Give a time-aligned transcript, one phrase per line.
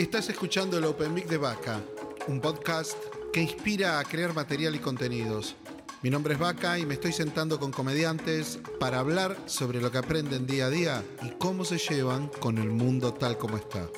[0.00, 1.78] Estás escuchando el Open Mic de Vaca,
[2.26, 2.96] un podcast
[3.34, 5.56] que inspira a crear material y contenidos.
[6.02, 9.98] Mi nombre es Vaca y me estoy sentando con comediantes para hablar sobre lo que
[9.98, 13.90] aprenden día a día y cómo se llevan con el mundo tal como está.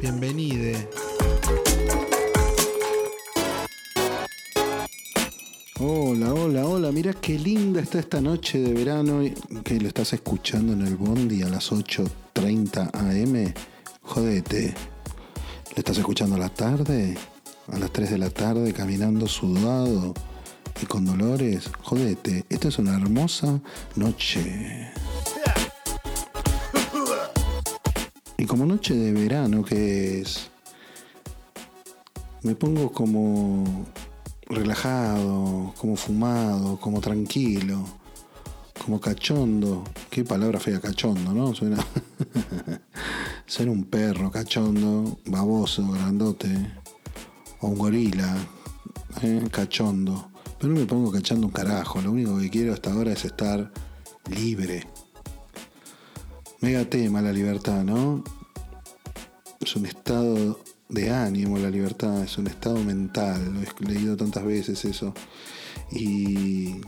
[0.00, 0.88] Bienvenide.
[5.78, 6.90] Hola, hola, hola.
[6.90, 9.20] Mira qué linda está esta noche de verano
[9.62, 11.70] que lo estás escuchando en el Bondi a las
[12.38, 13.52] 8.30 am.
[14.02, 14.72] Jodete.
[15.74, 17.16] ¿Lo estás escuchando a la tarde?
[17.72, 20.14] A las 3 de la tarde caminando sudado
[20.80, 21.68] y con dolores.
[21.82, 22.44] Jodete.
[22.48, 23.60] Esta es una hermosa
[23.96, 24.92] noche.
[28.36, 30.48] Y como noche de verano que es,
[32.42, 33.84] me pongo como
[34.46, 37.84] relajado, como fumado, como tranquilo,
[38.88, 39.84] como cachondo.
[40.08, 41.54] Qué palabra fea, cachondo, ¿no?
[41.54, 41.76] Suena.
[43.46, 46.48] Ser un perro cachondo, baboso, grandote,
[47.60, 48.34] o un gorila,
[49.20, 49.46] ¿eh?
[49.50, 50.30] cachondo.
[50.58, 53.70] Pero no me pongo cachando un carajo, lo único que quiero hasta ahora es estar
[54.30, 54.86] libre.
[56.62, 58.24] Mega tema la libertad, ¿no?
[59.60, 64.46] Es un estado de ánimo, la libertad, es un estado mental, lo he leído tantas
[64.46, 65.12] veces eso.
[65.92, 66.80] Y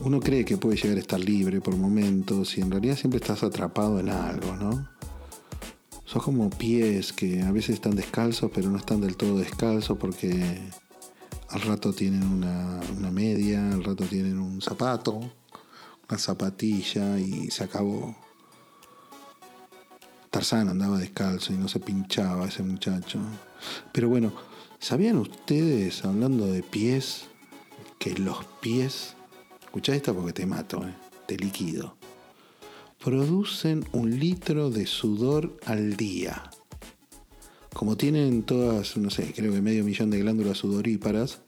[0.00, 3.42] uno cree que puede llegar a estar libre por momentos y en realidad siempre estás
[3.42, 4.88] atrapado en algo, ¿no?
[6.04, 10.60] Sos como pies que a veces están descalzos pero no están del todo descalzos porque
[11.48, 15.20] al rato tienen una, una media, al rato tienen un zapato,
[16.08, 18.16] una zapatilla y se acabó.
[20.30, 23.20] Tarzán andaba descalzo y no se pinchaba ese muchacho.
[23.92, 24.32] Pero bueno,
[24.80, 27.26] ¿sabían ustedes, hablando de pies,
[28.00, 29.13] que los pies,
[29.74, 30.94] escuchá esta porque te mato, eh,
[31.26, 31.96] te liquido,
[33.02, 36.48] producen un litro de sudor al día?
[37.74, 41.40] Como tienen todas, no sé, creo que medio millón de glándulas sudoríparas,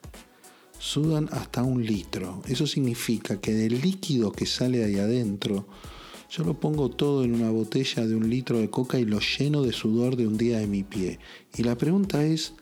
[0.76, 2.42] sudan hasta un litro.
[2.48, 5.68] Eso significa que del líquido que sale ahí adentro,
[6.28, 9.62] yo lo pongo todo en una botella de un litro de coca y lo lleno
[9.62, 11.20] de sudor de un día de mi pie.
[11.56, 12.54] Y la pregunta es,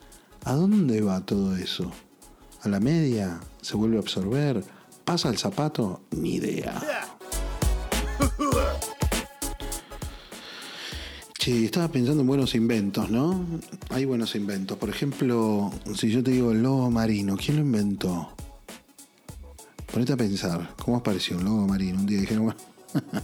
[0.43, 1.91] ¿a dónde va todo eso?
[2.61, 3.41] ¿A la media?
[3.63, 4.63] ¿Se vuelve a absorber?
[5.05, 6.03] ¿Pasa al zapato?
[6.13, 6.81] Ni idea.
[11.39, 13.45] Che, estaba pensando en buenos inventos, ¿no?
[13.91, 14.79] Hay buenos inventos.
[14.79, 18.31] Por ejemplo, si yo te digo el lobo marino, ¿quién lo inventó?
[19.93, 21.99] Ponete a pensar, ¿cómo apareció un lobo marino?
[22.01, 22.61] Un día dijeron, bueno,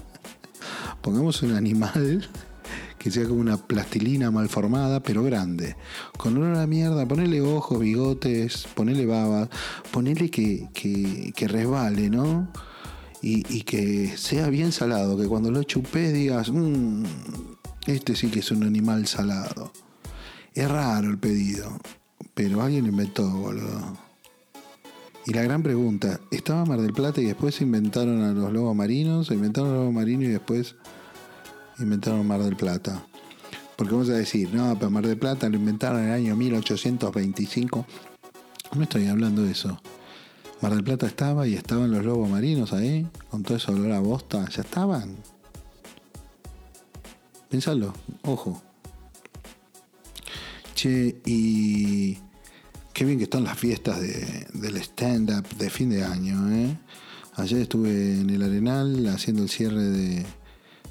[1.01, 2.29] pongamos un animal
[3.01, 5.75] que sea como una plastilina mal formada, pero grande.
[6.19, 9.49] Con olor a mierda, ponele ojos, bigotes, ponele baba,
[9.91, 12.53] ponele que, que, resbale, ¿no?
[13.23, 17.05] Y, que sea bien salado, que cuando lo chupes digas, mmm,
[17.87, 19.73] este sí que es un animal salado.
[20.53, 21.79] Es raro el pedido,
[22.35, 23.97] pero alguien inventó, boludo.
[25.25, 28.77] Y la gran pregunta, ¿estaba Mar del Plata y después se inventaron a los lobos
[28.77, 29.29] marinos?
[29.29, 30.77] ¿Se inventaron a los lobos marinos y después
[31.81, 33.05] inventaron Mar del Plata?
[33.77, 37.87] Porque vamos a decir, no, pero Mar del Plata lo inventaron en el año 1825.
[38.75, 39.81] No estoy hablando de eso.
[40.61, 44.01] Mar del Plata estaba y estaban los lobos marinos ahí, con todo ese olor a
[44.01, 44.47] bosta.
[44.51, 45.17] ¿Ya estaban?
[47.49, 48.63] Pensalo, ojo.
[50.75, 52.19] Che, y
[52.93, 56.53] qué bien que están las fiestas de, del stand-up de fin de año.
[56.53, 56.77] ¿eh?
[57.37, 60.27] Ayer estuve en el Arenal haciendo el cierre de,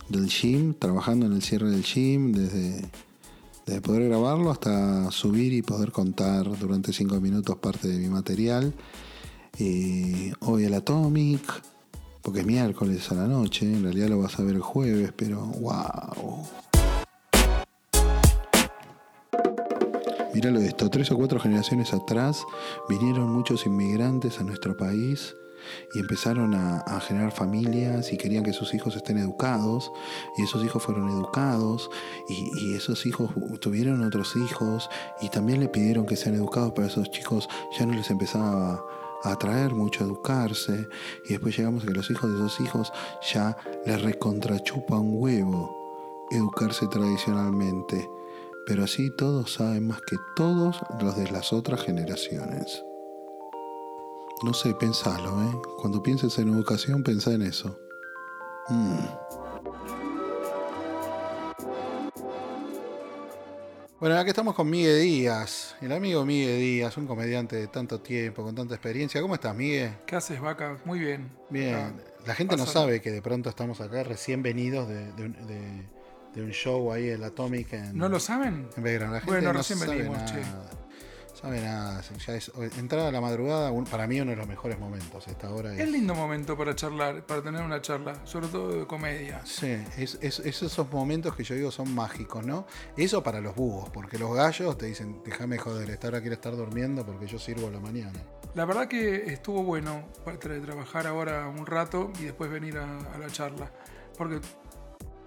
[0.10, 2.90] del gym, trabajando en el cierre del gym, desde,
[3.82, 8.74] poder grabarlo hasta subir y poder contar durante cinco minutos parte de mi material.
[9.60, 11.42] Eh, hoy el Atomic,
[12.22, 15.40] porque es miércoles a la noche, en realidad lo vas a ver el jueves, pero
[15.46, 16.48] wow.
[20.34, 22.44] Míralo esto, tres o cuatro generaciones atrás
[22.88, 25.36] vinieron muchos inmigrantes a nuestro país
[25.94, 29.92] y empezaron a, generar familias y querían que sus hijos estén educados
[30.38, 31.90] y esos hijos fueron educados
[32.28, 34.90] y, y, esos hijos tuvieron otros hijos
[35.22, 37.48] y también le pidieron que sean educados para esos chicos
[37.78, 38.84] ya no les empezaba
[39.24, 40.88] a atraer mucho a educarse
[41.26, 42.92] y después llegamos a que los hijos de esos hijos
[43.34, 48.10] ya les recontrachupa un huevo educarse tradicionalmente
[48.70, 52.84] pero así todos saben más que todos los de las otras generaciones.
[54.44, 55.62] No sé, pensalo, ¿eh?
[55.82, 57.78] Cuando pienses en educación, pensá en eso.
[58.70, 59.00] Mm.
[64.00, 68.44] Bueno, aquí estamos con Miguel Díaz, el amigo Miguel Díaz, un comediante de tanto tiempo,
[68.44, 69.22] con tanta experiencia.
[69.22, 69.92] ¿Cómo estás, Miguel?
[70.06, 70.78] ¿Qué haces, Vaca?
[70.86, 71.30] Muy bien.
[71.50, 72.02] Bien.
[72.26, 76.00] La gente no sabe que de pronto estamos acá recién venidos de, de, de
[76.34, 78.70] de un show ahí, el Atomic en, ¿No lo saben?
[78.78, 79.14] en Belgrano.
[79.14, 80.28] La gente Bueno, no recién sabe venimos, nada.
[80.32, 80.42] che.
[81.40, 82.02] Sabe nada.
[82.28, 85.28] Ya es, entrada a la madrugada, un- para mí uno de los mejores momentos.
[85.28, 85.80] Esta hora es.
[85.80, 89.42] Es lindo momento para charlar, para tener una charla, sobre todo de comedia.
[89.46, 92.66] Sí, es, es- es esos momentos que yo digo son mágicos, ¿no?
[92.98, 96.56] Eso para los búhos, porque los gallos te dicen, déjame joder, esta hora quiero estar
[96.58, 98.20] durmiendo porque yo sirvo a la mañana.
[98.56, 102.98] La verdad que estuvo bueno para tra- trabajar ahora un rato y después venir a,
[103.14, 103.72] a la charla.
[104.18, 104.42] Porque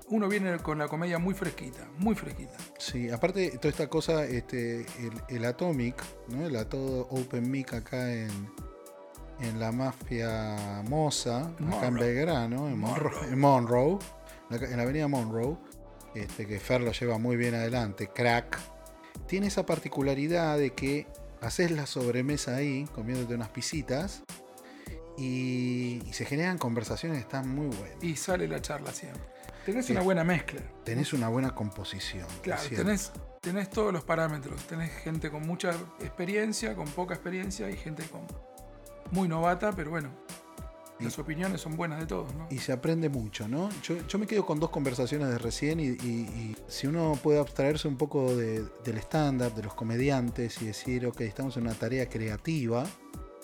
[0.09, 2.53] uno viene con la comedia muy fresquita, muy fresquita.
[2.79, 6.47] Sí, aparte toda esta cosa, este, el, el Atomic, ¿no?
[6.47, 8.31] El Atodo Open Mic acá en,
[9.41, 11.95] en la mafia Moza, acá en.
[11.95, 13.33] Belgrano, en Monroe, Monroe.
[13.33, 13.99] en, Monroe,
[14.51, 15.57] en la avenida Monroe,
[16.15, 18.59] este, que Fer lo lleva muy bien adelante, crack,
[19.27, 21.07] tiene esa particularidad de que
[21.41, 24.23] haces la sobremesa ahí, comiéndote unas pisitas,
[25.17, 28.03] y, y se generan conversaciones que están muy buenas.
[28.03, 29.23] Y sale la charla siempre.
[29.65, 30.61] Tenés una buena mezcla.
[30.85, 32.27] Tenés una buena composición.
[32.43, 34.61] Claro, tenés, tenés todos los parámetros.
[34.67, 35.71] Tenés gente con mucha
[36.01, 38.23] experiencia, con poca experiencia y gente con
[39.11, 40.11] muy novata, pero bueno,
[40.99, 42.47] las opiniones son buenas de todos, ¿no?
[42.51, 43.69] Y se aprende mucho, ¿no?
[43.83, 47.39] Yo, yo me quedo con dos conversaciones de recién y, y- y si uno puede
[47.41, 51.75] abstraerse un poco de- del stand-up, de los comediantes y decir, ok, estamos en una
[51.75, 52.85] tarea creativa,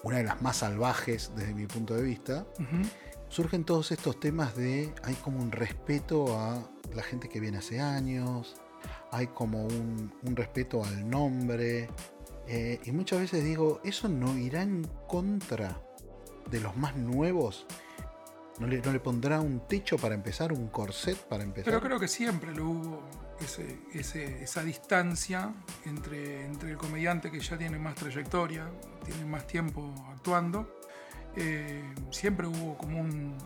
[0.05, 2.83] una de las más salvajes desde mi punto de vista, Ujú.
[3.29, 6.63] Surgen todos estos temas de, hay como un respeto a
[6.95, 8.57] la gente que viene hace años,
[9.13, 11.89] hay como un, un respeto al nombre,
[12.47, 15.81] eh, y muchas veces digo, ¿eso no irá en contra
[16.51, 17.67] de los más nuevos?
[18.59, 21.67] ¿No le, no le pondrá un techo para empezar, un corset para empezar?
[21.73, 23.03] Pero creo que siempre lo hubo
[23.41, 25.55] ese, ese- esa distancia
[25.85, 28.69] entre, entre el comediante que ya tiene más trayectoria,
[29.05, 30.81] tiene más tiempo actuando.
[31.41, 33.37] Eh, siempre hubo como un-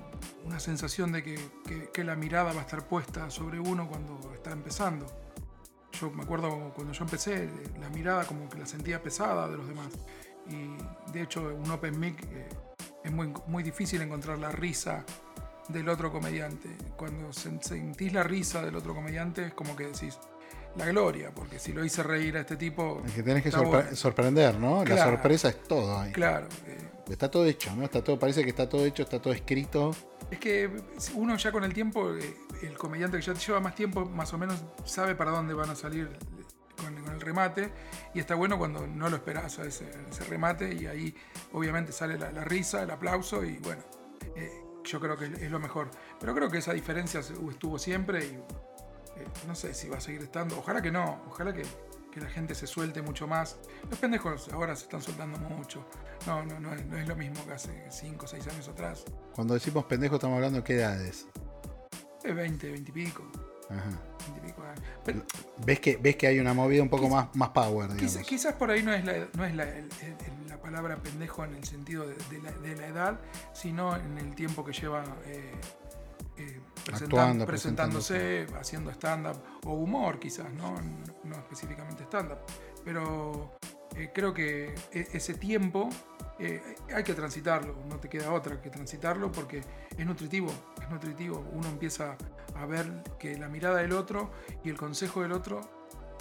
[0.47, 5.07] una sensación de que, la mirada va a estar puesta sobre uno cuando está empezando.
[6.01, 9.69] Yo me acuerdo cuando yo empecé, la mirada como que la sentía pesada de los
[9.69, 9.89] demás.
[10.49, 12.49] Y de hecho, un open mic eh,
[13.05, 15.05] es muy, muy difícil encontrar la risa
[15.69, 16.71] del otro comediante.
[16.97, 20.19] Cuando sen- sentís la risa del otro comediante es como que decís
[20.77, 23.61] la gloria, porque si lo hice reír a este tipo, Es que tenés que está
[23.61, 23.97] sorpre- bueno.
[23.97, 24.85] sorprender, ¿no?
[24.85, 26.13] La sorpresa es todo ahí.
[26.13, 26.47] claro.
[26.67, 26.79] eh,
[27.11, 27.85] Está todo hecho, ¿no?
[27.85, 29.91] Está todo, parece que está todo hecho, está todo escrito.
[30.31, 30.71] es que
[31.15, 34.39] uno ya con el tiempo, eh, el comediante que ya lleva más tiempo, más o
[34.39, 36.09] menos sabe para dónde van a salir
[36.81, 37.71] con, con el remate.
[38.15, 41.15] Y está bueno cuando no lo esperás a ese, ese remate y ahí
[41.53, 43.83] obviamente sale la, la risa, el aplauso y bueno,
[44.37, 44.51] eh,
[44.85, 45.91] yo creo que es lo mejor.
[46.21, 48.39] Pero creo que esa diferencia estuvo siempre y
[49.17, 50.59] eh, no sé si va a seguir estando.
[50.59, 51.63] Ojalá que no, ojalá que,
[52.11, 53.57] que la gente se suelte mucho más.
[53.89, 55.85] Los pendejos ahora se están soltando mucho.
[56.27, 59.05] No, no, no es, no es lo mismo que hace 5 o 6 años atrás.
[59.35, 61.27] Cuando decimos pendejo estamos hablando de qué edades.
[62.23, 63.25] Es 20, 20 y pico.
[63.71, 63.91] Ajá.
[64.33, 64.81] 20 y pico años.
[65.05, 65.23] Pero
[65.65, 68.01] Ves que, ves que hay una movida un poco más, más power, digamos.
[68.17, 71.45] quizá- quizás por ahí no es la, no es la, el- el- la palabra pendejo
[71.45, 73.21] en el sentido de, de la, de la edad,
[73.53, 75.51] sino en el tiempo que lleva eh,
[76.37, 76.61] eh,
[76.93, 79.37] Actuando, presentándose, haciendo stand-up
[79.67, 80.75] o humor quizás, ¿no?
[81.25, 82.39] no específicamente stand-up.
[82.85, 83.53] Pero
[83.97, 85.89] eh, creo que e- ese tiempo
[86.39, 86.61] eh,
[86.95, 89.63] hay que transitarlo, no te queda otra que transitarlo porque
[89.97, 91.45] es nutritivo, es nutritivo.
[91.53, 92.17] Uno empieza
[92.55, 94.31] a ver que la mirada del otro
[94.65, 95.61] y el consejo del otro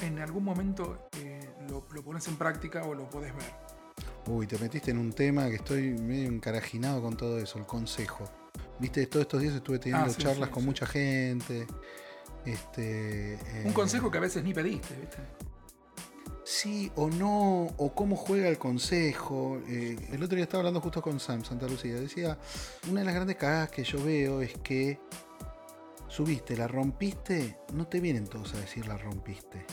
[0.02, 1.40] en algún momento eh,
[1.70, 3.54] lo, lo pones en práctica o lo podés ver.
[4.28, 8.30] Uy, te metiste en un tema que estoy medio encarajinado con todo eso, el consejo.
[8.82, 10.68] Viste, todos estos días estuve teniendo Ah, sí, charlas sí, con sí.
[10.68, 11.68] mucha gente.
[12.46, 15.18] Este, Un eh, consejo que a veces ni pediste, ¿viste?
[16.44, 19.62] Sí o no, o cómo juega el consejo.
[19.68, 21.94] Eh, el otro día estaba hablando justo con Sam Santa Lucía.
[21.96, 22.38] Decía,
[22.90, 25.00] una de las grandes cagadas que yo veo es que
[26.08, 29.66] subiste, la rompiste, no te vienen todos a decir la rompiste.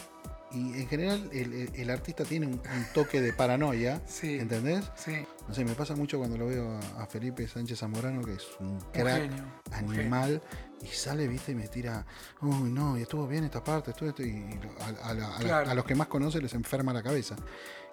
[0.51, 4.39] Y en general el, el- artista tiene un, un toque de paranoia, Sí.
[4.39, 4.91] ¿entendés?
[4.97, 8.33] Sí, No sé, me pasa mucho cuando lo veo a, a Felipe Sánchez Zamorano, que
[8.35, 9.45] es un crack genio.
[9.67, 10.01] un genio.
[10.01, 10.43] animal,
[10.83, 12.07] y sale, viste, y me tira,
[12.41, 14.43] uy, no, y estuvo bien esta parte, estuvo esto, y
[15.03, 15.75] a, Claro.
[15.75, 17.37] los que más conoce les enferma la cabeza.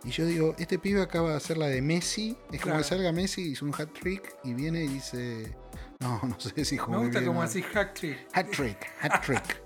[0.06, 3.12] Y yo digo, este pibe acaba de hacer la de Messi, es como que salga
[3.12, 5.56] Messi, hizo un hat trick y viene y dice,
[6.00, 7.50] no, no sé si jugó Me gusta bien, como no".
[7.50, 8.28] decís hack trick.
[8.34, 9.62] Hat trick, hat trick.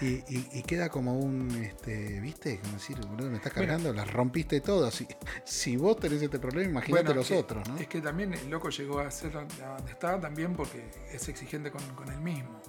[0.00, 2.58] Y, y- y queda como un, este, ¿viste?
[2.60, 3.68] Como decir, boludo, me estás Bueno.
[3.68, 4.94] cargando, las rompiste todas.
[4.94, 5.06] Si,
[5.44, 7.76] si vos tenés este problema, imagínate Bueno, los que- otros, ¿no?
[7.78, 9.54] Es que también el loco llegó a ser donde
[9.90, 12.60] está también porque es exigente con, con él mismo.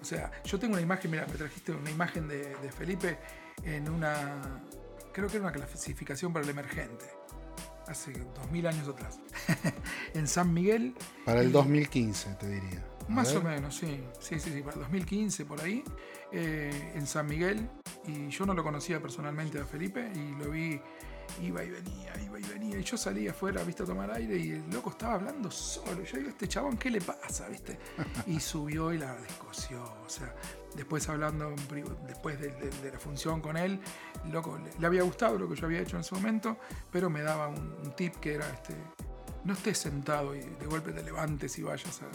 [0.00, 3.18] O sea, yo tengo una imagen, mira, me trajiste una imagen de, de Felipe
[3.64, 4.62] en una,
[5.12, 7.04] creo que era una clasificación para el emergente,
[7.88, 9.18] hace 2000 años atrás.
[10.14, 10.94] en San Miguel,
[11.24, 12.84] Para el y- 2015, te diría.
[13.08, 14.02] Más o menos, sí.
[14.20, 15.82] Sí, sí, sí, para 2015 por ahí,
[16.32, 17.68] eh, en San Miguel.
[18.06, 20.80] Y yo no lo conocía personalmente a Felipe y lo vi,
[21.42, 22.78] iba y venía, iba y venía.
[22.78, 26.02] Y yo salí afuera, viste, a tomar aire y el loco estaba hablando solo.
[26.04, 27.78] Yo digo, este chabón, ¿qué le pasa, viste?
[28.26, 29.82] Y subió y la descoció.
[30.04, 30.34] O sea,
[30.74, 31.54] después hablando,
[32.06, 33.80] después de, de- de la función con él,
[34.24, 36.56] el loco le, le había gustado lo que yo había hecho en ese momento,
[36.90, 38.74] pero me daba un, un tip que era este.
[39.44, 42.06] No estés sentado y de golpe te levantes y vayas a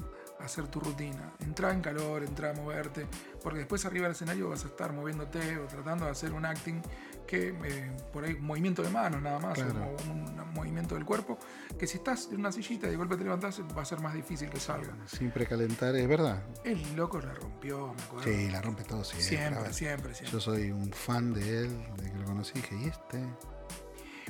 [0.45, 1.33] hacer tu rutina.
[1.39, 3.07] Entra en calor, entra a moverte,
[3.41, 6.81] porque después arriba del escenario vas a estar moviéndote o tratando de hacer un acting
[7.27, 9.85] que eh, por ahí un movimiento de manos nada más, Claro.
[9.85, 11.37] o un, un movimiento del cuerpo,
[11.79, 14.13] que si estás en una sillita y de golpe te levantás va a ser más
[14.13, 14.93] difícil que salga.
[15.07, 16.43] Sin precalentar, es verdad.
[16.63, 18.23] El loco la rompió, me acuerdo.
[18.25, 19.27] Sí, la rompe todo siempre.
[19.37, 20.31] siempre, siempre, siempre.
[20.31, 23.19] Yo soy un fan de él, de que lo conocí, dije, ¿y este?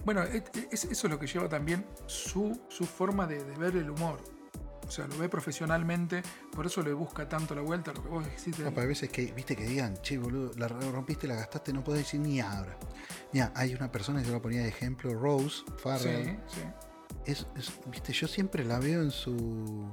[0.06, 3.76] Bueno, es- es- eso es lo que lleva también su, su forma de, de ver
[3.76, 4.20] el humor.
[4.94, 6.22] O sea, lo ve profesionalmente,
[6.56, 8.60] por eso le busca tanto la vuelta, lo que vos decís.
[8.60, 11.84] No, pero hay veces que, viste, que digan, che, boludo, la rompiste, la gastaste, no
[11.84, 12.78] podés decir ni ahora.
[13.32, 16.26] Mira, hay una persona que yo la ponía de ejemplo, Rose Farrell.
[16.48, 16.62] Sí, sí.
[17.26, 19.92] Es, es- viste, yo siempre la veo en su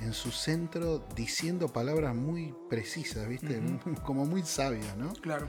[0.00, 3.60] en su centro diciendo palabras muy precisas, viste,
[4.06, 5.12] como muy sabias, ¿no?
[5.20, 5.48] Claro.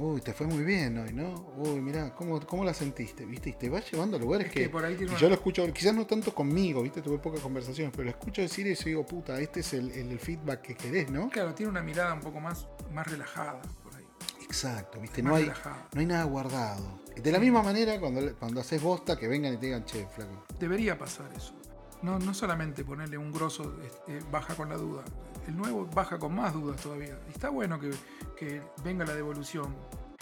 [0.00, 1.34] Uy, te fue muy bien hoy, ¿no?
[1.56, 3.24] Uy, mirá, ¿cómo, cómo la sentiste?
[3.26, 3.50] ¿Viste?
[3.50, 5.66] Y te va llevando a lugares Es que, que por ahí una- yo lo escucho,
[5.72, 7.02] quizás no tanto conmigo, ¿viste?
[7.02, 10.18] Tuve pocas conversaciones, pero lo escucho decir eso y digo, puta, este es el, el-
[10.20, 11.28] feedback que querés, ¿no?
[11.30, 14.04] Claro, tiene una mirada un poco más, más relajada por ahí.
[14.42, 15.20] Exacto, ¿viste?
[15.22, 15.88] Más No hay, relajada.
[15.92, 17.00] no hay nada guardado.
[17.16, 20.44] De la misma manera, cuando, cuando haces bosta, que vengan y te digan, che, flaco.
[20.60, 21.54] Debería pasar eso.
[22.02, 25.02] No, no solamente ponerle un grosso este, baja con la duda.
[25.48, 27.18] El nuevo baja con más dudas todavía.
[27.32, 29.74] Está bueno que, venga la devolución.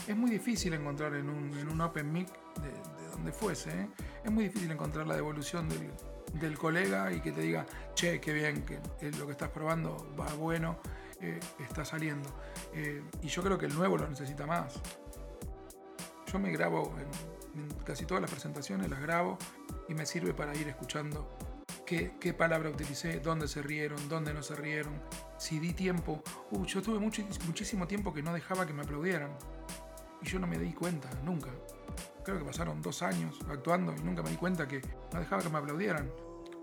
[0.06, 2.28] Es muy difícil encontrar en un, en un open mic
[2.60, 3.70] de, de donde fuese.
[3.70, 3.88] ¿eh?
[4.24, 8.64] Es muy difícil encontrar la devolución del, colega y que te diga, che, qué bien,
[8.64, 8.78] que
[9.18, 10.78] lo que estás probando va bueno,
[11.20, 12.28] eh, está saliendo.
[12.72, 14.80] Eh, y yo creo que el nuevo lo necesita más.
[16.32, 19.38] Yo me grabo en casi todas las presentaciones, las grabo
[19.88, 21.28] y me sirve para ir escuchando
[21.86, 25.00] qué, qué palabra utilicé, dónde se rieron, dónde no se rieron,
[25.38, 26.22] si di tiempo.
[26.50, 29.30] Uh, yo tuve mucho- muchísimo tiempo que no dejaba que me aplaudieran
[30.22, 31.50] y yo no me di cuenta, nunca.
[32.24, 34.80] Creo que pasaron dos años actuando y nunca me di cuenta que
[35.12, 36.10] no dejaba que me aplaudieran.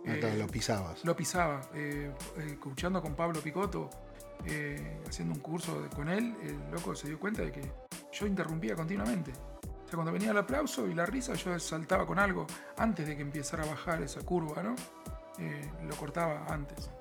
[0.06, 1.06] Ah, Eh, claro, lo pisabas.
[1.06, 3.90] lo pisaba, eh, eh, escuchando con Pablo Picotto,
[4.46, 7.72] eh, haciendo un curso con él, el loco se dio cuenta de que
[8.12, 9.32] yo interrumpía continuamente.
[9.32, 12.46] O sea, cuando venía el aplauso y la risa, yo saltaba con algo
[12.78, 14.76] antes de que empezara a bajar esa curva, ¿no?
[15.40, 16.92] Eh, lo cortaba antes.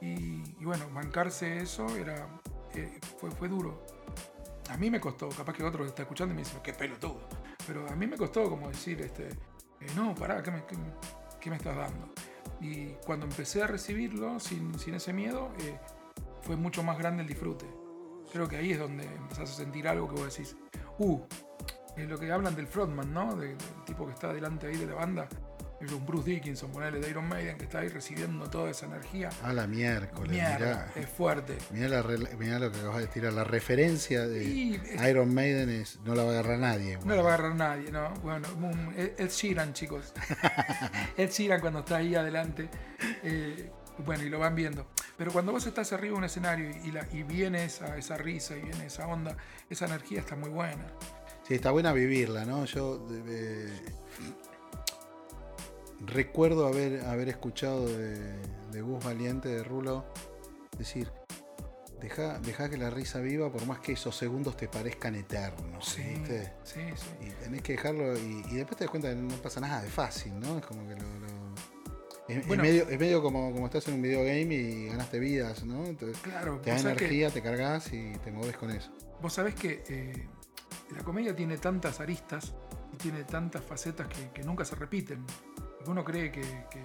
[0.00, 2.28] Y, y bueno, bancarse eso era,
[2.74, 3.84] eh, fue, fue duro.
[4.70, 7.20] A mí me costó, capaz que otro está escuchando y me dice, qué pelotudo.
[7.66, 10.76] Pero a mí me costó como decir, este, eh, no, pará, ¿qué me, qué
[11.40, 12.08] qué me estás dando?
[12.60, 15.78] Y cuando empecé a recibirlo sin, sin ese miedo, eh,
[16.42, 17.66] fue mucho más grande el disfrute.
[18.32, 20.56] Creo que ahí es donde empezás a sentir algo que vos decís,
[20.98, 21.20] uh,
[21.96, 23.34] lo que hablan del frontman, ¿no?
[23.34, 25.28] De- del tipo que está delante ahí de la banda,
[25.80, 29.30] un Bruce Dickinson, ponerle de Iron Maiden, que está ahí recibiendo toda esa energía.
[29.42, 30.92] A la miércoles, Mierda, mirá.
[30.96, 31.56] es fuerte.
[31.70, 32.02] Mirá, la
[32.36, 33.32] mirá lo que acabas de tirar.
[33.32, 36.98] La referencia de Y Iron Maiden es, no la va a agarrar nadie.
[37.04, 38.12] No la va a agarrar nadie, ¿no?
[38.22, 40.12] Bueno, un- Ed Sheeran, chicos.
[41.16, 42.68] Ed Sheeran cuando está ahí adelante.
[43.22, 43.70] eh,
[44.04, 44.86] bueno, y lo van viendo.
[45.16, 48.56] Pero cuando vos estás arriba de un escenario y, la- y viene esa, esa risa
[48.56, 49.36] y viene esa onda,
[49.70, 50.86] esa energía está muy buena.
[51.46, 52.64] Sí, está buena vivirla, ¿no?
[52.64, 53.68] Yo de-
[56.00, 58.18] recuerdo haber, haber escuchado de,
[58.72, 60.04] de Gus Valiente, de Rulo,
[60.78, 61.10] decir,
[62.00, 66.02] deja, deja que la risa viva por más que esos segundos te parezcan eternos, Sí,
[66.02, 66.52] ¿viste?
[66.64, 67.26] sí, sí.
[67.26, 69.88] Y tenés que dejarlo y, y después te das cuenta que no pasa nada de
[69.88, 70.58] fácil, ¿no?
[70.58, 71.02] Es como que lo...
[71.02, 71.38] lo-
[72.28, 75.86] es, medio, es medio como, como estás en un videogame y ganaste vidas, ¿no?
[75.86, 78.92] Entonces Claro, te da que, energía, te cargas y te moves con eso.
[79.22, 80.28] vos sabés que eh,
[80.94, 82.52] la comedia tiene tantas aristas
[82.92, 85.24] y tiene tantas facetas que, que nunca se repiten.
[85.88, 86.82] Uno cree que, que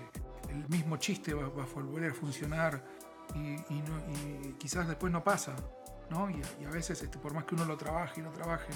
[0.50, 2.84] el mismo chiste va, va a volver a funcionar
[3.36, 4.04] y, y no-
[4.48, 5.56] y quizás después no pasa.
[6.10, 6.30] ¿no?
[6.30, 8.68] Y, a, y a veces, este, por más que uno lo trabaje y lo trabaje,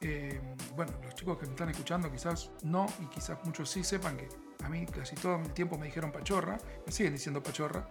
[0.00, 0.40] eh,
[0.76, 4.28] bueno, los chicos que me están escuchando quizás no, y quizás muchos sí sepan que
[4.62, 7.88] a mí casi todo el tiempo me dijeron pachorra, me siguen diciendo pachorra,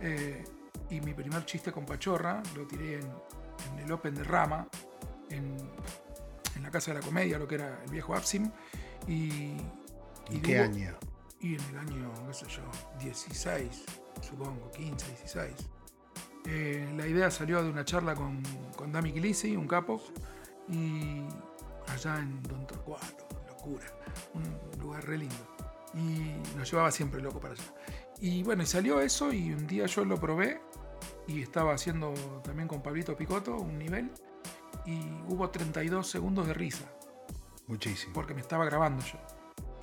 [0.00, 0.44] eh,
[0.90, 3.08] y mi primer chiste con pachorra lo tiré en,
[3.72, 4.66] en el Open de Rama,
[5.30, 5.56] en,
[6.56, 8.50] en la Casa de la Comedia, lo que era el viejo Absim,
[9.06, 9.52] y...
[10.28, 10.96] ¿En y qué año?
[11.44, 12.62] Y en el año, qué sé yo,
[12.98, 13.84] 16,
[14.22, 15.54] supongo, 15, 16.
[16.46, 18.42] Eh, la idea salió de una charla con,
[18.74, 20.02] con Dami Kilisi, un capo,
[20.70, 21.22] y
[21.88, 23.84] allá en Don Torcuato, locura,
[24.32, 25.36] un lugar re lindo.
[25.92, 27.74] Y nos llevaba siempre loco para allá.
[28.20, 30.62] Y bueno, y salió eso y un día yo lo probé
[31.26, 34.10] y estaba haciendo también con Pablito Picoto un nivel
[34.86, 34.98] y
[35.28, 36.84] hubo 32 segundos de risa
[37.66, 38.14] Muchísimo.
[38.14, 39.18] porque me estaba grabando yo.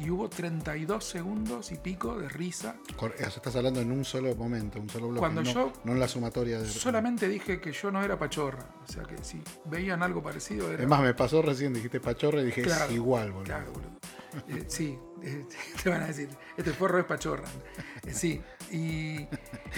[0.04, 2.76] Y hubo 32 segundos y pico de risa.
[3.20, 5.20] Estás hablando en un solo momento, un solo bloque.
[5.20, 6.68] Cuando no, yo- no en la sumatoria de.
[6.68, 8.66] Solamente dije que yo no era pachorra.
[8.88, 10.82] O sea que si veían algo parecido era...
[10.82, 13.44] Es más, me pasó recién, dijiste pachorra y dije, Claro, es igual, boludo.
[13.46, 13.92] Claro, boludo.
[14.48, 15.46] Eh, sí, eh,
[15.84, 17.44] te van a decir, este forro es pachorra.
[18.08, 18.42] Eh, sí,
[18.72, 18.78] y,
[19.20, 19.28] y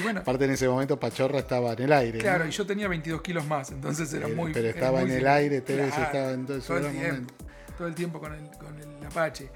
[0.04, 2.20] bueno, Aparte en ese momento Pachorra estaba en el aire.
[2.20, 2.24] ¿no?
[2.24, 4.54] claro, y yo tenía 22 kilos más, entonces era Eh, muy...
[4.54, 7.34] pero estaba muy en el aire, Tevez estaba en todo todo el tiempo, momento.
[7.78, 9.50] todo el tiempo con el, con el Apache.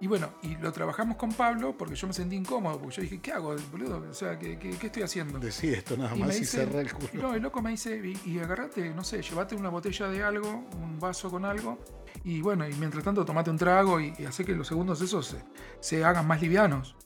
[0.00, 3.20] Y bueno, y lo trabajamos con Pablo porque yo me sentí incómodo, porque yo dije,
[3.20, 4.04] ¿qué hago, boludo?
[4.10, 5.38] O sea, ¿qué, qué, qué estoy haciendo?
[5.38, 7.08] Decí esto nada Y más y dice, cerrá el culo.
[7.22, 10.64] no, el loco me dice, y, y agarrate, no sé, llévate una botella de algo,
[10.74, 11.78] un vaso con algo,
[12.22, 15.26] y bueno, y mientras tanto tomate un trago y, y hace que los segundos esos
[15.26, 15.38] se,
[15.80, 16.96] se hagan más livianos.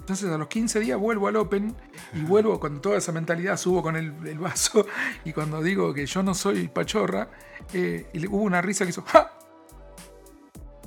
[0.00, 1.74] Entonces a los 15 días vuelvo al Open
[2.12, 4.84] y vuelvo con toda esa mentalidad, subo con el, el vaso
[5.24, 7.30] y cuando digo que yo no soy pachorra,
[7.72, 9.30] eh, y le- hubo una risa que hizo ¡Ja!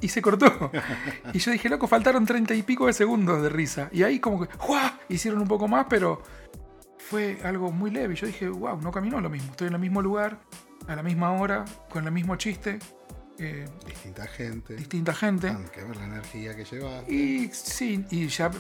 [0.02, 0.72] Y se cortó.
[1.34, 3.90] Y yo dije, loco, faltaron 30 y pico de segundos de risa.
[3.92, 5.00] Y ahí como que ¡juá!
[5.10, 6.22] hicieron un poco más, pero
[7.00, 8.16] fue algo muy leve.
[8.16, 9.52] Yo dije, wow, no caminó lo mismo.
[9.52, 10.40] Estoy en el mismo lugar,
[10.88, 12.80] a la misma hora, con el mismo chiste,
[13.40, 14.76] eh, Distinta gente.
[14.76, 15.48] distinta gente.
[15.50, 17.08] Hay que ver la energía que llevas.
[17.10, 18.52] Y sí, y ya.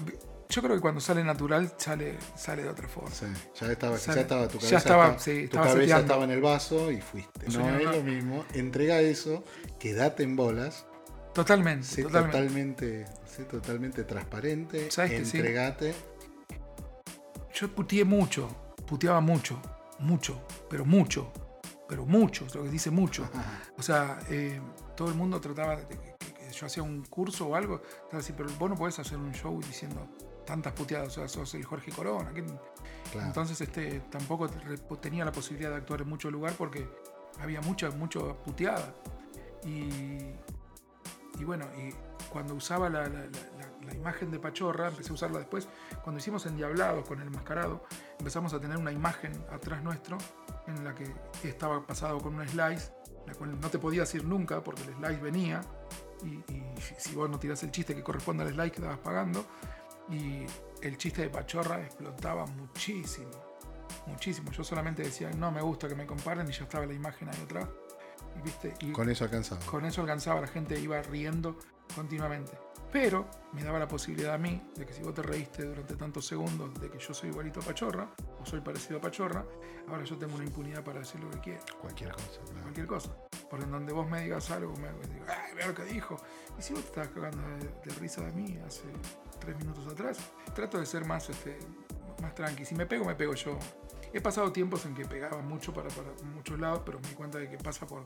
[0.50, 3.10] Yo creo que cuando sale natural sale, sale de otra forma.
[3.12, 3.25] Sí,
[3.60, 4.77] ya estaba, Sale- ya estaba tu ya cabeza.
[4.77, 6.01] estaba- estaba- sí, tu estaba cabeza seteando.
[6.03, 7.48] estaba en el vaso y fuiste.
[7.50, 7.91] No no, es no.
[7.91, 8.46] lo mismo.
[8.53, 9.44] Entrega eso,
[9.77, 10.86] quédate en bolas.
[11.38, 12.36] Totalmente, Sé totalmente.
[12.36, 14.89] totalmente, sé totalmente transparente.
[14.89, 15.38] ¿Sabes que sí?
[15.38, 15.94] entregate.
[17.53, 19.62] Yo puteé mucho, puteaba mucho,
[20.00, 21.32] mucho, pero mucho,
[21.88, 23.29] pero mucho, es lo que dice mucho.
[23.77, 24.60] O sea, eh,
[24.96, 26.17] todo el mundo trataba de que,
[26.51, 29.62] yo hacía un curso o algo, estaba así, pero vos no podés hacer un show
[29.62, 30.08] diciendo
[30.44, 32.34] tantas puteadas, o sea, sos el Jorge Corona.
[33.13, 34.50] Entonces este, tampoco
[35.00, 36.89] tenía la posibilidad de actuar en mucho lugar porque
[37.39, 38.96] había mucha, mucha puteada.
[39.63, 40.34] Y,
[41.40, 41.94] y bueno, y
[42.30, 43.10] cuando usaba la,
[43.94, 45.68] imagen de Pachorra, empecé a usarla después.
[46.04, 47.86] Cuando hicimos Endiablados con el mascarado,
[48.20, 50.18] empezamos a tener una imagen atrás nuestro
[50.68, 52.92] en la que estaba pasado con un slice,
[53.26, 55.62] la cual no te podías ir nunca porque el slice venía.
[56.24, 56.44] Y,
[56.98, 59.46] si vos no tirás el chiste que corresponde al slice, quedabas pagando.
[60.10, 60.46] Y
[60.82, 63.32] el chiste de Pachorra explotaba muchísimo.
[64.08, 64.52] Muchísimo.
[64.52, 67.42] Yo solamente decía, no me gusta que me comparen y ya estaba la imagen ahí
[67.42, 67.68] atrás.
[68.44, 68.74] ¿Viste?
[68.82, 69.62] y Con eso alcanzaba.
[69.66, 71.58] con eso alcanzaba, la gente iba riendo
[71.96, 72.52] continuamente.
[72.92, 76.26] Pero me daba la posibilidad a mí de que si vos te reíste durante tantos
[76.26, 78.10] segundos de que yo soy igualito a Pachorra,
[78.42, 79.44] o soy parecido a Pachorra,
[79.90, 82.40] ahora yo tengo una impunidad para decir lo que quiero, Cualquier cosa.
[82.46, 82.62] claro.
[82.62, 83.12] cualquier cosa.
[83.50, 86.16] Porque en donde vos me digas algo, me digas, ay, vea lo que dijo.
[86.58, 88.84] Y si vos te estabas cagando de, de risa de mí hace
[89.40, 90.18] tres minutos atrás,
[90.56, 91.60] trato de ser más, este,
[92.22, 92.64] más tranqui.
[92.64, 93.60] Si me pego, me pego yo.
[94.18, 97.38] He pasado tiempos en que pegaba mucho para, para muchos lados, pero me di cuenta
[97.38, 98.03] de que pasa por,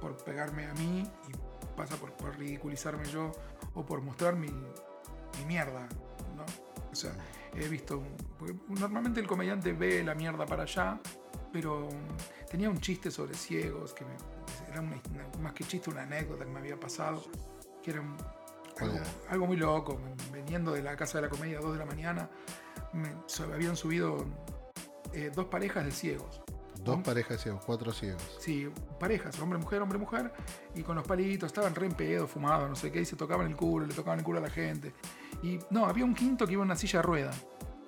[0.00, 3.30] por pegarme a mí y pasa por, por ridiculizarme yo
[3.74, 5.86] o por mostrar mi, mi mierda,
[6.36, 6.44] ¿no?
[6.90, 7.12] O sea,
[7.54, 8.02] he visto...
[8.66, 10.98] normalmente el comediante ve la mierda para allá,
[11.52, 14.16] pero mm, tenía un chiste sobre ciegos, que me-
[14.68, 15.00] era una-
[15.40, 17.22] más que chiste, una anécdota que me había pasado,
[17.84, 18.16] que era un-
[18.76, 20.00] ¿Cuál algo, muy loco.
[20.32, 22.28] Veniendo de la Casa de la Comedia a 2 de la mañana,
[22.92, 23.14] me,
[23.54, 24.26] habían subido
[25.14, 26.40] eh, dos parejas de ciegos.
[26.82, 27.02] Dos ¿no?
[27.04, 28.22] parejas ciegos, cuatro ciegos.
[28.40, 30.32] Sí, parejas, hombre-mujer, hombre-mujer,
[30.74, 33.46] y con los palitos, estaban re en pedo, fumados, no sé qué, y se tocaban
[33.46, 34.92] el culo, le tocaban el culo a la gente.
[35.44, 37.30] Y no, había un quinto que iba en una silla de rueda.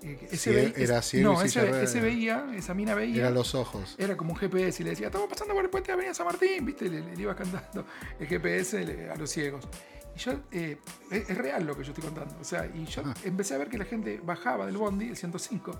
[0.03, 3.23] Eh, que Sí, ve- era ciego No, ese, de ese veía, esa mina veía.
[3.23, 3.97] Eran los ojos.
[3.99, 6.27] Era como un GPS y le decía, estamos pasando por el puente de Avenida San
[6.27, 6.89] Martín, ¿viste?
[6.89, 7.85] Le, le iba cantando
[8.21, 9.67] el GPS le- a los ciegos.
[10.15, 10.79] Y yo, eh,
[11.11, 12.37] es, es real lo que yo estoy contando.
[12.41, 13.15] O sea, y yo Ah.
[13.25, 15.75] empecé a ver que la gente bajaba del bondi, el 105,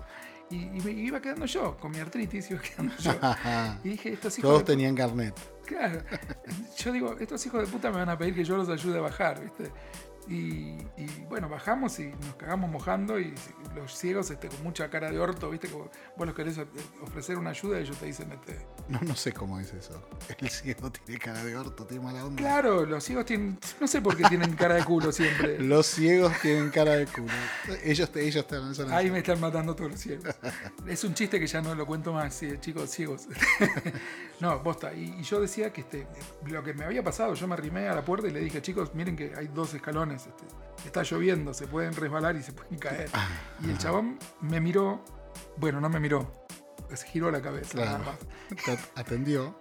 [0.49, 3.11] y, y me iba quedando yo, con mi artritis, iba quedando yo.
[3.83, 5.35] Y dije, estos hijos Todos de tenían carnet.
[5.65, 6.01] Claro.
[6.77, 9.01] Yo digo, estos hijos de puta me van a pedir que yo los ayude a
[9.01, 9.71] bajar, ¿viste?
[10.27, 13.33] Y, y, bueno, bajamos y nos cagamos mojando y
[13.75, 15.67] los ciegos este, con mucha cara de orto, ¿viste?
[15.67, 16.59] Como vos los querés
[17.01, 20.01] ofrecer una ayuda y ellos te dicen, este, No, no sé cómo es eso.
[20.39, 22.41] El ciego tiene cara de orto, tiene mala onda.
[22.41, 25.59] claro, los ciegos tienen, no sé por qué tienen cara de culo siempre.
[25.65, 27.33] Los ciegos tienen cara de culo.
[27.83, 30.35] Ellos te, ellos son Ahí me están matando todos los ciegos.
[30.87, 33.27] Es un chiste que ya no lo cuento más, sí, chicos ciegos.
[34.39, 34.93] no, bosta.
[34.93, 36.07] Y, y yo decía que este,
[36.47, 38.93] lo que me había pasado, yo me arrimé a la puerta y le dije, chicos,
[38.93, 40.14] miren que hay dos escalones.
[40.15, 40.45] Este,
[40.85, 43.09] está lloviendo, se pueden resbalar y se pueden caer.
[43.61, 45.03] Y el chabón me miró,
[45.57, 46.45] bueno, no me miró,
[46.87, 47.77] pues giró la cabeza.
[47.83, 48.17] nada más.
[48.63, 49.57] Te atendió.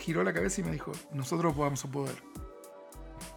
[0.00, 2.16] Giró la cabeza y me dijo, nosotros vamos a poder.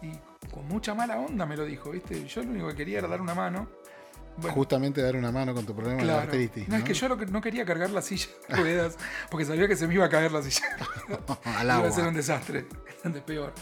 [0.02, 0.12] Y
[0.52, 2.26] con mucha mala onda me lo dijo, ¿viste?
[2.26, 3.68] Yo lo único que quería era dar una mano.
[4.38, 6.20] Bueno, justamente dar una mano con tu problema de claro.
[6.24, 6.68] artritis.
[6.68, 8.96] No, es que yo lo que- no quería cargar la silla de ruedas
[9.30, 10.62] porque sabía que se me iba a caer la silla.
[11.56, 12.12] Al Iba a ser un agua.
[12.12, 12.66] desastre,
[13.04, 13.54] de peor.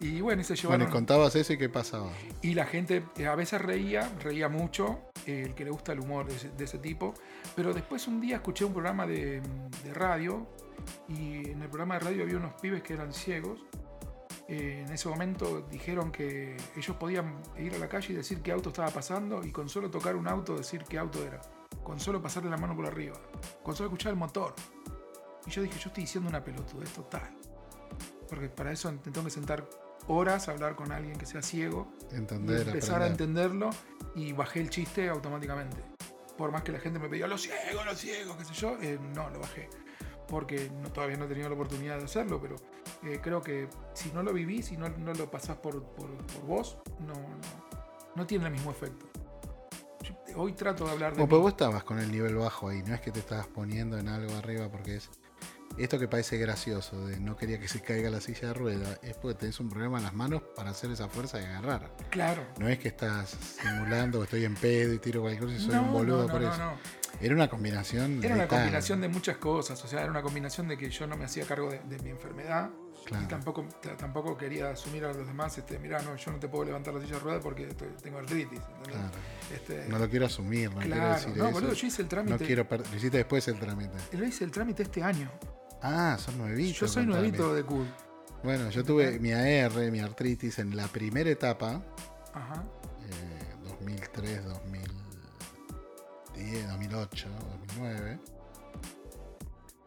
[0.00, 0.88] Y bueno, y se Bueno, llevaron.
[0.88, 2.10] y contabas eso y qué pasaba.
[2.42, 6.00] Y la gente eh, a veces reía, reía mucho, eh, el que le gusta el
[6.00, 7.14] humor de ese, de ese tipo.
[7.56, 9.40] Pero después un día escuché un programa de,
[9.84, 10.46] de radio
[11.08, 13.60] y en el programa de radio había unos pibes que eran ciegos.
[14.46, 18.52] Eh, en ese momento dijeron que ellos podían ir a la calle y decir qué
[18.52, 21.40] auto estaba pasando y con solo tocar un auto decir qué auto era.
[21.82, 23.14] Con solo pasarle la mano por arriba.
[23.62, 24.54] Con solo escuchar el motor.
[25.46, 27.34] Y yo dije, yo estoy diciendo una pelotudez total.
[28.28, 29.66] Porque para eso te tengo que sentar
[30.08, 32.16] horas a hablar con alguien que sea ciego y
[32.68, 33.70] empezar a entenderlo
[34.14, 35.82] y bajé el chiste automáticamente.
[36.36, 38.98] Por más que la gente me pedía, los ciegos, los ciegos, qué sé yo, eh,
[39.14, 39.68] no, lo bajé.
[40.28, 42.56] Porque no- todavía no he tenido la oportunidad de hacerlo, pero
[43.02, 46.42] eh, creo que si no lo vivís, si no, no lo pasás por, por, por
[46.46, 47.38] vos, no, no,
[48.16, 49.06] no tiene el mismo efecto.
[50.36, 51.22] Hoy trato de hablar de...
[51.22, 51.28] Mí.
[51.28, 54.08] pero vos estabas con el nivel bajo ahí, no es que te estabas poniendo en
[54.08, 55.10] algo arriba porque es.
[55.76, 59.16] Esto que parece gracioso, de no quería que se caiga la silla de rueda, es
[59.16, 61.90] porque tenés un problema en las manos para hacer esa fuerza y agarrar.
[62.10, 62.44] Claro.
[62.58, 65.74] No es que estás simulando que estoy en pedo y tiro cualquier cosa y soy
[65.74, 66.58] No, un boludo no, no, por no, eso.
[66.64, 66.78] no.
[67.20, 68.18] Era una combinación.
[68.24, 68.58] Era una letal.
[68.60, 71.44] combinación de muchas cosas, o sea, era una combinación de que yo no me hacía
[71.46, 72.70] cargo de, de mi enfermedad
[73.04, 73.24] Claro.
[73.24, 73.66] y tampoco,
[73.98, 77.00] tampoco quería asumir a los demás, este, mira, no, yo no te puedo levantar la
[77.02, 78.60] silla de ruedas porque estoy- tengo artritis.
[78.84, 79.10] Claro.
[79.52, 81.52] Este, No lo quiero asumir, no quiero claro, decir no, eso.
[81.52, 82.38] boludo, yo hice el trámite.
[82.38, 83.92] no quiero lo hiciste después el trámite.
[84.12, 85.30] Lo hice el trámite este año.
[85.86, 86.80] Ah, son nuevitos.
[86.80, 87.22] yo soy contame.
[87.28, 87.84] nuevito de CUD.
[88.42, 91.82] Bueno, yo tuve mi AR, mi artritis en la primera etapa,
[92.32, 92.62] Ajá.
[93.10, 97.28] eh, 2003, 2010, 2008,
[97.76, 98.18] 2009.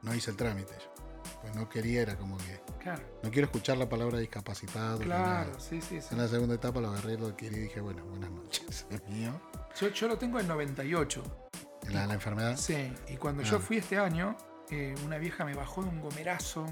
[0.03, 0.93] No hice el trámite yo.
[1.41, 2.61] Pues no quería, era como que.
[2.81, 4.99] Claro, No quiero escuchar la palabra discapacitado.
[4.99, 5.59] claro, nada.
[5.59, 6.07] sí, sí, sí.
[6.11, 9.39] En la segunda etapa lo agarré, lo adquirí y dije, bueno, buenas noches, es mío.
[9.79, 11.23] Yo, yo lo tengo en 98.
[11.83, 12.55] En la, la enfermedad.
[12.57, 13.45] Sí, y cuando Ah.
[13.45, 14.35] yo fui este año,
[14.71, 16.65] eh, una vieja me bajó de un gomerazo.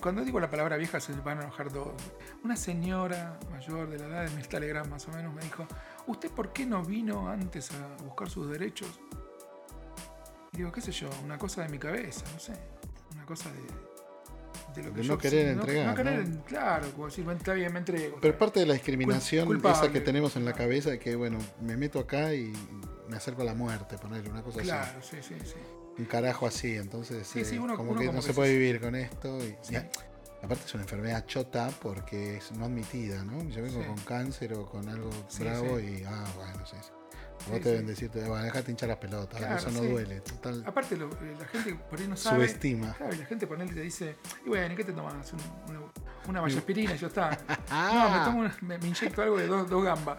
[0.00, 1.94] Cuando digo la palabra vieja se van a enojar todos.
[2.42, 5.66] Una señora mayor de la edad de mi Telegram más o menos me dijo,
[6.06, 8.98] ¿usted por qué no vino antes a buscar sus derechos?
[10.52, 12.52] Y digo, qué sé yo, una cosa de mi cabeza, no sé.
[13.14, 16.44] Una cosa de, de lo que De yo no querer entregar, No querer, ¿no?
[16.44, 18.18] claro, como decir, "Bueno, está bien, me entrego.
[18.20, 19.78] Pero parte de la discriminación Cul- culpable.
[19.86, 22.52] esa que tenemos en la cabeza de que, bueno, me meto acá y
[23.08, 24.68] me acerco a la muerte, ponerle una cosa así.
[24.68, 25.54] Claro, sí, sí, sí.
[25.98, 28.34] Un carajo así, entonces Sí, eh, sí, uno- como uno que como no que se
[28.34, 29.38] puede vivir con esto.
[29.44, 29.76] Y, Sí.
[30.42, 33.42] aparte es una enfermedad chota porque es no admitida, ¿no?
[33.44, 36.76] Yo vengo con cáncer o con algo bravo y, ah, bueno, sí.
[36.80, 36.88] sí.
[37.50, 40.62] Vos te deben decirte, bueno, déjate hinchar las pelotas, Claro, eso no duele, total.
[40.64, 42.36] Aparte, lo- eh, la gente por ahí no sabe.
[42.46, 42.94] Subestima.
[42.94, 45.32] Claro, y la gente ponele te dice, y bueno, ¿y qué te tomas?
[45.32, 45.80] Un- Una,
[46.28, 47.38] una vallaspirina y ya está.
[47.70, 47.90] Ah.
[48.02, 50.18] No, me, tomo una- me, me inyecto algo de dos, dos gambas.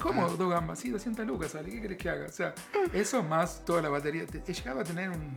[0.00, 0.78] ¿Cómo dos gambas?
[0.78, 1.70] Sí, 200 lucas sale.
[1.70, 2.26] ¿Qué querés que haga?
[2.26, 2.54] O sea,
[2.92, 4.26] eso más toda la batería.
[4.26, 5.36] Te- He llegado a tener un,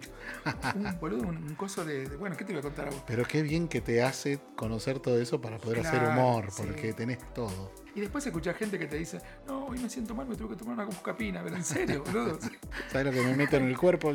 [0.76, 3.04] un boludo, un, un coso de, de- Bueno, ¿qué te voy a contar a vos?
[3.08, 6.64] Pero qué bien que te hace conocer todo eso para poder hacer humor, sí.
[6.66, 7.72] porque tenés todo.
[7.96, 10.56] Y después escuchás gente que te dice, no, hoy me siento mal, me tuve que
[10.56, 11.44] tomar una buscapina.
[11.44, 12.40] Pero en serio, boludo.
[12.92, 14.12] ¿Sabes lo que me meto en el cuerpo.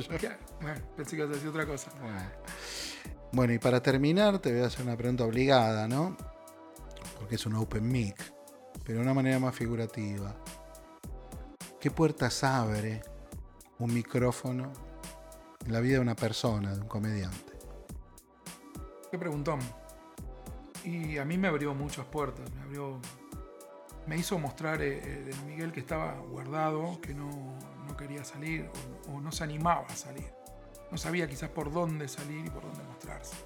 [0.61, 1.90] Bueno, pensé que ibas a decir otra cosa.
[2.01, 2.18] Bueno.
[3.31, 6.17] Bueno, y para terminar te voy a hacer una pregunta obligada, ¿no?
[7.19, 8.17] Porque es un open mic,
[8.85, 10.35] pero de una manera más figurativa.
[11.79, 13.03] ¿Qué puertas abre
[13.79, 14.73] un micrófono
[15.64, 17.53] en la vida de una persona, de un comediante?
[19.11, 19.61] Qué preguntón.
[20.85, 22.51] Y a mí me abrió muchas puertas.
[22.53, 22.99] Me abrió.
[24.07, 27.29] Me hizo mostrar eh, eh, del Miguel que estaba guardado, que no,
[27.87, 28.71] no quería salir
[29.12, 30.38] o no se animaba a salir.
[30.90, 33.37] No sabía quizás por dónde salir y por dónde mostrarse.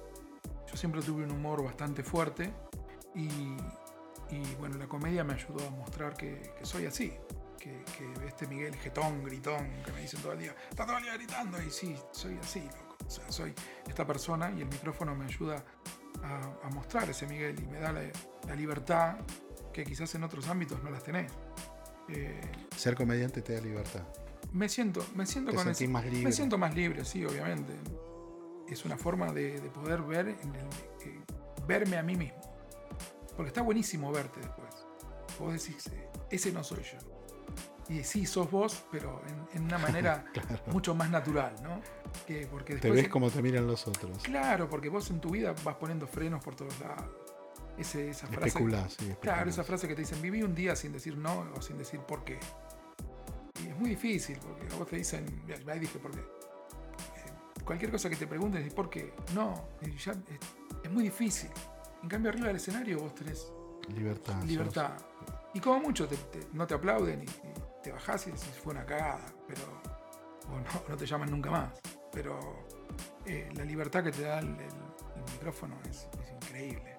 [0.69, 2.53] Yo siempre tuve un humor bastante fuerte
[3.15, 3.55] y,
[4.59, 7.13] bueno, la comedia me ayudó a mostrar que, soy así.
[7.59, 7.83] Que,
[8.27, 11.61] este Miguel jetón, gritón, que me dicen todo el día, está todo el día gritando
[11.61, 12.97] y sí, soy así, loco.
[13.05, 13.53] O sea, soy
[13.87, 15.63] esta persona y el micrófono me ayuda
[16.23, 18.01] a, mostrar ese Miguel y me da la,
[18.47, 19.17] la libertad
[19.71, 21.31] que quizás en otros ámbitos no las tenés.
[22.09, 22.41] Eh,
[22.75, 24.03] Ser comediante te da libertad.
[24.53, 26.23] Me siento, me siento Te con más libre.
[26.23, 27.73] Me siento más libre, sí, obviamente.
[28.67, 30.67] Es una forma de, de poder ver, en el-
[31.05, 31.19] eh,
[31.67, 32.39] verme a mí mismo.
[33.35, 34.85] Porque está buenísimo verte después.
[35.39, 36.97] Vos decís, eh, ese no soy yo.
[37.89, 40.25] Y sí, sos vos, pero en, en una manera
[40.71, 41.81] mucho más natural, ¿no?
[42.25, 44.23] Que porque Te después ves como te miran los otros.
[44.23, 47.05] Claro, porque vos en tu vida vas poniendo frenos por todos lados.
[47.77, 48.47] Ese- esa frase.
[48.47, 51.61] Especulás, sí, Claro, esa frase que te dicen, viví un día sin decir no o
[51.61, 52.39] sin decir por qué.
[53.83, 56.19] Muy difícil, porque a vos te dicen, ya dije por qué.
[56.21, 59.13] Eh, cualquier cosa que te pregunten, decís por qué.
[59.35, 60.17] No, ya es,
[60.85, 61.49] es muy difícil.
[62.01, 63.51] En cambio, arriba del escenario vos tenés
[63.93, 64.35] Libertad.
[64.39, 64.91] sos- libertad.
[65.53, 68.71] Y como mucho te- te- no te aplauden y, y- te bajás y decís, fue
[68.71, 69.61] una cagada, pero
[70.47, 71.81] o no, no te llaman nunca más.
[72.13, 72.39] Pero
[73.25, 74.55] eh, la libertad que te da el, el-
[75.17, 76.95] el micrófono es, es increíble.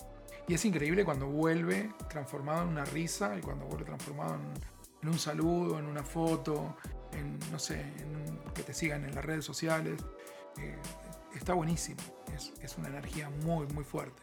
[0.48, 4.52] Y es increíble cuando vuelve transformado en una risa y cuando vuelve transformado en,
[5.04, 6.76] en un saludo, en una foto,
[7.12, 10.00] en, no sé, en un- que te sigan en las redes sociales.
[10.58, 10.76] Eh,
[11.34, 12.00] está buenísimo.
[12.34, 14.22] Es, es una energía muy, muy fuerte.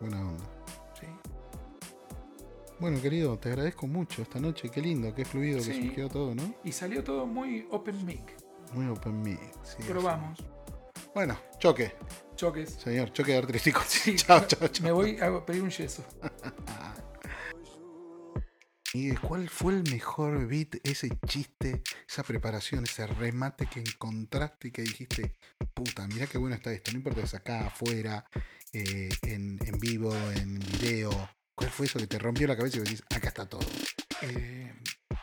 [0.00, 0.44] Buena onda.
[0.98, 1.06] ¿sí?
[2.78, 4.68] Bueno, querido, te agradezco mucho esta noche.
[4.70, 6.54] Qué lindo, qué fluido que surgió todo, ¿no?
[6.62, 8.36] Y salió todo muy open mic.
[8.72, 9.40] Muy open mic.
[9.64, 10.38] sí, vamos,
[11.12, 11.92] Bueno, choque,
[12.36, 12.70] choques.
[12.74, 13.82] señor, choque de.
[13.88, 14.84] Sí, chao, chao, chao.
[14.84, 16.04] Me voy a pedir un yeso.
[19.02, 24.72] ¿Y cuál fue el mejor beat, ese chiste, esa preparación, ese remate que encontraste y
[24.72, 25.36] que dijiste,
[25.72, 28.26] puta, mirá qué bueno está esto, no importa si es acá, afuera,
[28.74, 31.30] eh, en, vivo, en video.
[31.54, 33.66] ¿Cuál fue eso que te rompió la cabeza y decís, acá está todo?
[34.20, 34.74] Eh,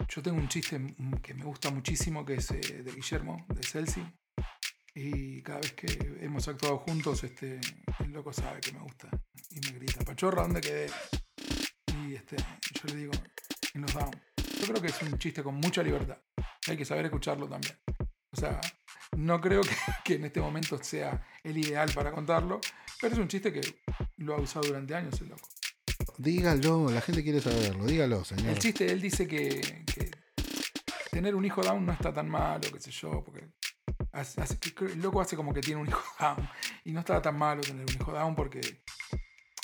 [0.10, 4.04] yo tengo un chiste que me gusta muchísimo, que es eh, de Guillermo, de Celsi.
[4.96, 7.60] Y cada vez que hemos actuado juntos, este,
[8.00, 9.08] el loco sabe que me gusta.
[9.52, 10.90] Y me grita, Pachorra, ¿dónde quedé?
[12.08, 13.12] Y este, yo le digo,
[13.78, 14.12] en los down.
[14.60, 16.18] Yo creo que es un chiste con mucha libertad.
[16.68, 17.76] Hay que saber escucharlo también.
[18.32, 18.60] O sea,
[19.16, 19.70] no creo que,
[20.04, 22.60] que en este momento sea el ideal para contarlo,
[23.00, 23.62] pero es un chiste que
[24.18, 25.48] lo ha usado durante años el loco.
[26.18, 28.50] Dígalo, la gente quiere saberlo, dígalo, señor.
[28.50, 30.12] El chiste, él dice que, que
[31.12, 33.48] tener un hijo down no está tan malo, qué sé yo, porque
[34.12, 36.50] hace- hace- el loco hace como que tiene un hijo down
[36.84, 38.60] y no estaba tan malo tener un hijo down porque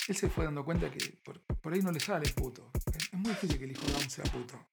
[0.08, 2.70] él se fue dando cuenta que por, por ahí no le sale puto.
[3.24, 4.66] Muy difícil que el hijo down sea puto.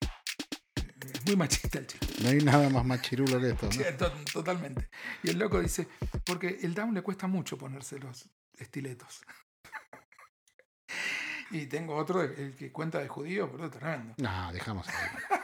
[1.14, 2.06] Es muy machista el chiste.
[2.22, 3.72] No hay nada más machirulo que esto, ¿no?
[3.72, 4.90] Sí, to- Totalmente.
[5.24, 5.88] Y el loco dice,
[6.26, 9.22] porque el down le cuesta mucho ponerse los estiletos.
[11.52, 14.16] y tengo otro, el que cuenta de judío, pero tremendo.
[14.18, 15.40] No, dejamos ahí.